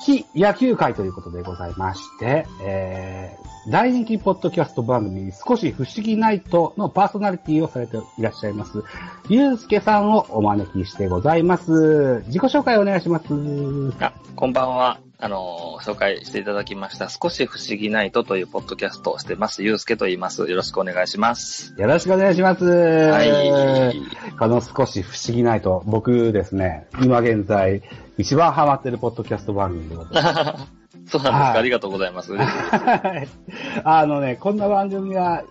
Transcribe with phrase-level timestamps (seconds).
[0.00, 8.82] 非野球界ということでございまして、えー、大人気ポッドキャスト番組、少し不思議ナイトのパーソナリティをされていらっしゃいます、
[9.28, 12.22] ゆうすけさんをお招きしてございます。
[12.26, 13.24] 自己紹介お願いします。
[14.00, 15.00] あ、こんばんは。
[15.20, 20.48] あの、紹介していただきました、少し不思議ナイトというポッドキャストをしてます、ゆうすけと言います。
[20.48, 21.74] よろしくお願いします。
[21.76, 22.64] よろしくお願いします。
[22.64, 24.00] はい。
[24.38, 27.82] この少し不思議ナイト、僕ですね、今現在、
[28.18, 30.78] 一番ハマってるポッドキャスト番組でございます。
[31.06, 32.34] そうなんですか、はいありがとうございます。
[33.84, 35.44] あのね、こんな番組が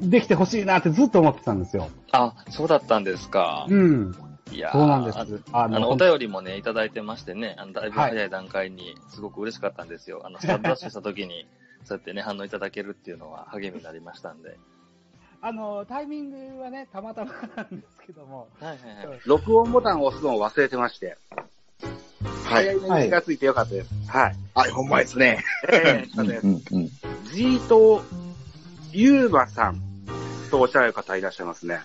[0.00, 1.88] できてほしいなってずっと思ってたんですよ。
[2.12, 3.66] あ、そうだったんですか。
[3.68, 4.14] うん。
[4.52, 5.18] いやーそうなんです。
[5.52, 10.22] ああの、お便りもね、いただいてましてね、あの、だいぶ早い段階に、すごく嬉しかったんですよ。
[10.24, 11.46] あの、スタートダッシュした時に、
[11.84, 14.58] そうやってね、反応いただけるっていうのは励みになりましたんで。
[15.42, 19.20] あの、タイミングはね、たまたまなんですけども、はいはいはい。
[19.24, 21.16] 録音ボタンを押すのを忘れてまして。
[22.44, 22.76] はい。
[22.76, 23.88] 早めに気がついてよかったです。
[24.08, 24.36] はい。
[24.54, 25.42] はい、ほんまですね。
[25.72, 26.46] えー、そうです。
[26.46, 26.88] ん、うん。
[27.32, 28.02] ジート
[28.92, 29.80] ユーバさん
[30.50, 31.80] とおっしゃる方いらっしゃいますね。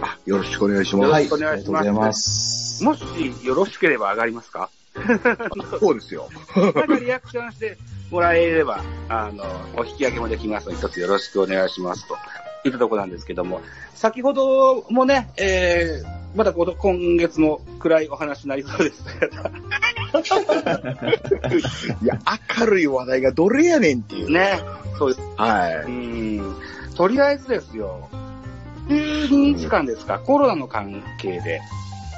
[0.00, 1.08] あ、よろしくお願いします。
[1.08, 2.84] よろしくお願いしますありがとうございます。
[2.84, 3.02] もし
[3.44, 4.70] よろしければ上がりますか？
[5.80, 6.28] そうですよ。
[6.54, 7.76] なんかリアクションして
[8.10, 9.44] もらえれば、あの、
[9.76, 12.16] お引き上げもできますので、一つよろしくお願いしますと。
[12.64, 13.60] 言ったところなんですけども、
[13.94, 19.04] 先ほどもね、えー、まだ今月も暗いお話になりそうです。
[22.02, 22.18] いや、
[22.58, 24.30] 明るい話題がどれやねんっていう。。
[24.30, 24.60] ね。
[24.98, 25.28] そうです。
[25.36, 25.88] はう。
[25.88, 26.56] ん。
[26.94, 28.08] とりあえずですよ、
[28.88, 31.60] 12日間ですか、コロナの関係で、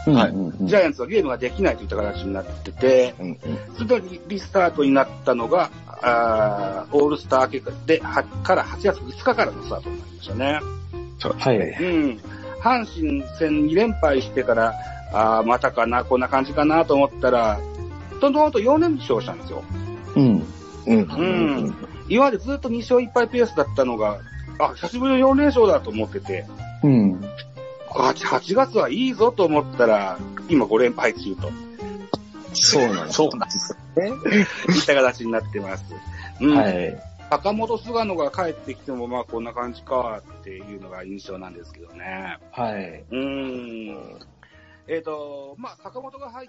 [0.06, 3.38] はいうんジャイアンツはゲームができないといった形になってて、うんうん。
[3.76, 7.48] すぐにリスタートになったのが、あーオールスター明
[7.86, 10.60] けで、はから8月2日からのスタートになりましたね。
[11.18, 11.78] そうですね。
[11.80, 12.20] うん。
[12.60, 14.74] 阪神戦2連敗してから、
[15.12, 17.60] あーまたかな、こんな感じかなと思ったら、
[18.20, 19.62] どんどんと4連勝したんですよ。
[20.16, 20.46] うん。
[20.86, 20.96] うん。
[20.96, 21.74] うん
[22.08, 24.18] 今までずっと2勝1敗ペースだったのが、
[24.58, 26.44] あ、久しぶりの4連勝だと思ってて、
[26.82, 27.20] うん。
[27.94, 31.50] 8, 8月はいいぞと思ったら、今5連敗中と
[32.54, 33.16] そうなんです。
[33.16, 34.08] そうなんですね。
[34.74, 35.84] いった形になってます。
[36.40, 36.56] うん。
[36.56, 37.02] はい。
[37.30, 42.38] 坂本菅野が帰ってきても、まあこんな感じかっていうのが印象なんですけどね。
[42.50, 43.04] はい。
[43.10, 44.18] うーん。
[44.88, 46.48] えっ、と、まあ坂本が入っ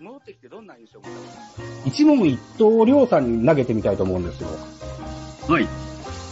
[0.00, 4.48] 戻ってきてどんな印象を持ったか一問一答、りょうさんに投げてみたいと思うんですよ。
[5.46, 5.68] はい。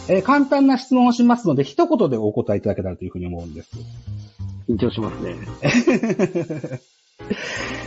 [0.09, 3.69] えー簡単な質問をしますので、一言でお答えいただけたらというふうに思うんです。
[4.69, 5.35] 緊張しますね。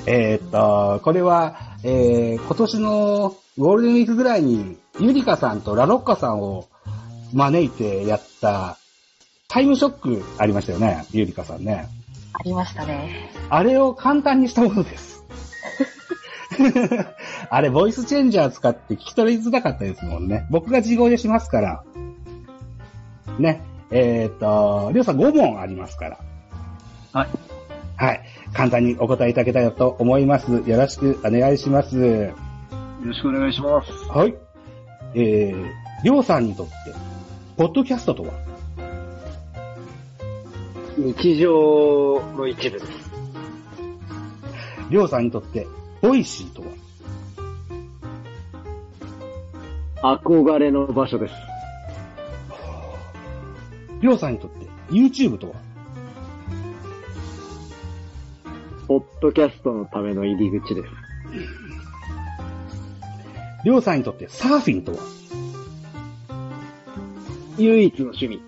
[0.06, 6.66] えーっと、これは、えー今年のゴールデンウィークぐらいに、ゆりかさんとラロッカさんを
[7.32, 8.78] 招いてやった、
[9.48, 11.87] タイムショックありましたよね、ゆりかさんね。
[12.32, 13.31] ありましたね。
[13.48, 15.22] あれを簡単にしたものです。
[17.48, 20.47] あれ、ボイスチェンジャー使って聞き取りづらかったですもんね。
[20.50, 21.84] 僕が自動でしますから。
[23.38, 23.62] ね。
[23.91, 26.19] えーっと、りょうさん5問ありますから。
[27.12, 27.28] はい。
[27.97, 28.23] はい。
[28.55, 30.50] 簡単にお答えいただけたらと思います。
[30.50, 31.99] よろしくお願いします。
[31.99, 32.34] よ
[33.05, 33.93] ろしくお願いします。
[34.11, 34.34] はい。
[35.15, 35.72] えー、
[36.05, 36.72] りょうさんにとって、
[37.56, 38.33] ポッドキャストとは？
[40.97, 42.87] 日常の一部です。
[44.91, 45.67] りょうさんにとって、
[46.00, 46.62] Voicy と
[50.03, 50.19] は？
[50.19, 51.34] 憧れの場所です。
[54.01, 55.55] りょうさんにとって、YouTube とは？
[58.92, 60.88] ポッドキャストのための入り口です。
[63.64, 64.98] りょうさんにとって、サーフィンとは？
[67.56, 68.42] 唯一の趣味。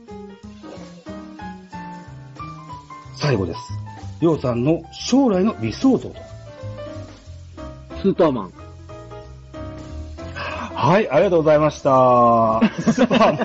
[3.17, 3.61] 最後です。
[4.21, 6.27] りょうさんの将来の理想像とは？
[8.03, 8.53] スーパーマン。
[10.75, 12.61] はい、ありがとうございました。
[12.93, 13.45] スーパー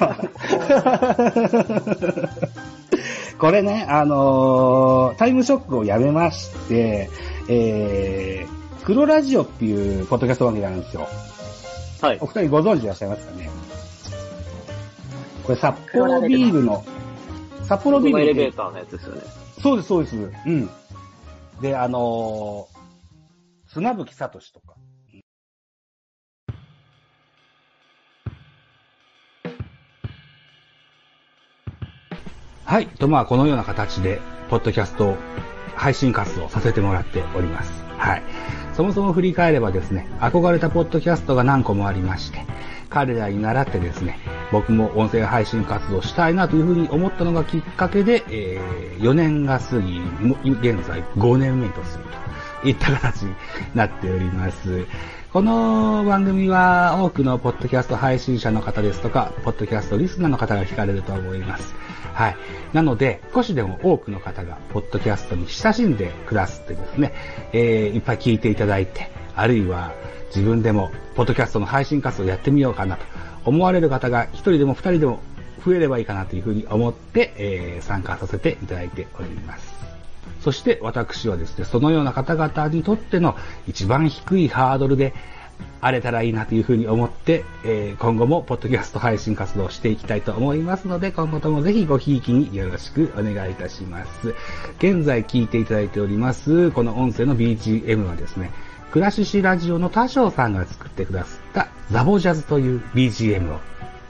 [2.41, 2.68] マン。
[3.39, 7.09] これね、あのータイムショックをやめまして、
[7.47, 11.07] えー、黒ラジオっていうポッドキャスト番組るんですよ。
[12.01, 12.25] はいお。
[12.25, 13.49] 二人ご存知いらっしゃいますかね？
[15.43, 16.83] これ札幌ビールの、
[17.63, 19.21] 札幌ビールのエレベーターのやつですよね。
[19.61, 20.15] そうです、そうです。
[20.17, 20.69] うん。
[21.61, 24.75] で、あのー、砂吹聡とか。
[32.69, 32.85] はい。
[32.85, 34.21] と、まあ、このような形で、
[34.51, 35.17] ポッドキャスト
[35.75, 37.83] 配信活動させてもらっております。
[37.97, 38.23] はい。
[38.75, 42.45] そもそも振り返ればですね、憧れたポッドキャストが何個もありまして、
[42.91, 44.19] 彼らに習ってですね、
[44.51, 50.01] 僕も音声配信活動したいなというふうに思ったのがきっかけで、えー4年が過ぎ、
[50.61, 52.18] 現在5年目とすると
[52.63, 53.35] いった形に
[53.75, 54.85] なっております。
[55.31, 61.75] この番組は多くのポッドキャスト配信者の方ですとか、ポッドキャストリスナーの方が聞かれると思います。
[62.13, 62.35] はい。
[62.73, 67.13] なので、少しでも多くの方が、ポッドキャストに親しんでくださってですね、
[67.53, 69.93] えー、いっぱい聞いていただいて、あるいは
[70.35, 73.05] 自分でも、ポッドキャストの配信活動やってみようかなと
[73.45, 75.19] 思われる方が、一人でも二人でも
[75.63, 79.88] 増えればいいかなというふうに思って、えー、参加させていただいております。
[80.41, 83.35] そして私はですね、そのような方々にとっての
[83.67, 85.13] 一番低いハードルで
[85.81, 94.35] 荒れたらいいなというふうに思って、えー今後もポッドキャスト配信活動していきたいと思いますので、今後ともぜひごひいきによろしくお願いいたします。
[94.77, 98.51] 現在聞いていただいております、この音声の BGM はですね、
[98.91, 103.59] クラシシラジオの多少さんが作ってくださったザボジャズという BGM を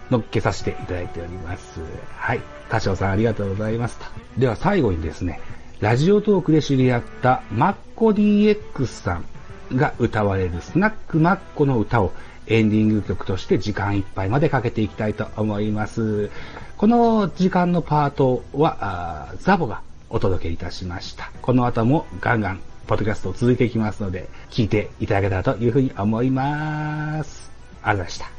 [0.09, 1.81] 乗っけさせていただいております。
[2.15, 2.41] はい。
[2.69, 4.05] 多少さんありがとうございますと。
[4.37, 5.41] では最後にですね、
[5.81, 9.25] ラジオトークで知り合ったマッコ DX さん
[9.77, 12.11] が歌われるスナックマッコの歌を
[12.47, 16.29] エンディング曲として時間いっぱいまでかけていきたいと思います。
[16.75, 21.31] この時間のパートは、ザボがお届けいたしました。
[21.41, 27.51] この後もガンガンポッドキャスト続いていきますので、聞いていただけたらというふうに思います。
[27.83, 28.38] ありがとうございました。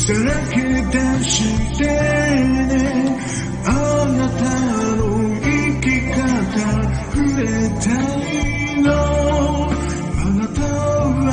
[0.00, 3.18] さらけ出してね。
[3.66, 3.68] あ
[4.16, 4.42] なた
[4.96, 5.00] の
[5.40, 5.46] 生
[5.80, 6.18] き方
[7.12, 7.44] 触れ
[7.78, 7.84] た
[8.18, 8.88] いの。
[10.16, 11.28] あなたは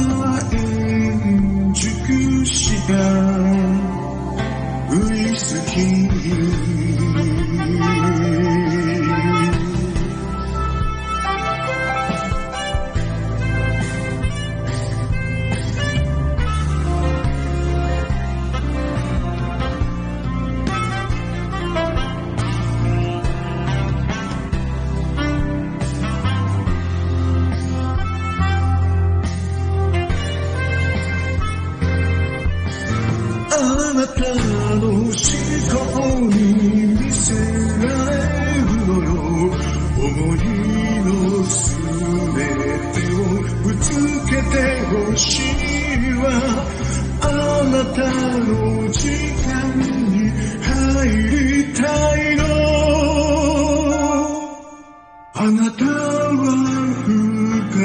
[0.51, 2.93] 円熟した
[4.93, 5.41] ウイス
[5.71, 6.67] キー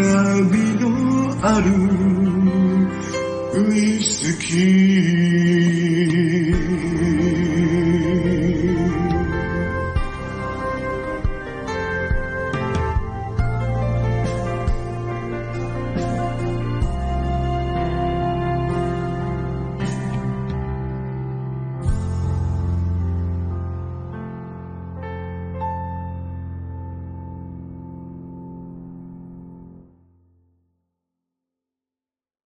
[0.03, 1.71] 旅のある
[3.55, 5.42] ウイスキー